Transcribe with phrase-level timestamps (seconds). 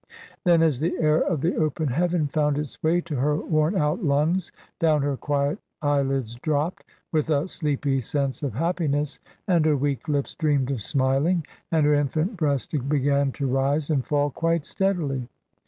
[0.45, 4.03] Then as the air of the open heaven found its way to her worn out
[4.03, 10.07] lungs, down her quiet eyelids dropped, with a sleepy sense of happiness, and her weak
[10.07, 15.27] lips dreamed of smiling, and her infant breast began to rise and fall quite steadily.